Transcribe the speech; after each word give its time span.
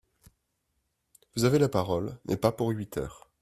Vous 1.35 1.43
avez 1.45 1.59
la 1.59 1.69
parole, 1.69 2.17
mais 2.25 2.35
pas 2.35 2.51
pour 2.51 2.69
huit 2.71 2.97
heures 2.97 3.29